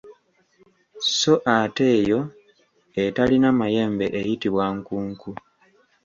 Sso 1.07 1.33
ate 1.57 1.83
eyo 1.99 2.19
etalina 3.03 3.49
mayembe 3.59 4.05
eyitibwa 4.19 4.65
nkunku. 4.77 5.29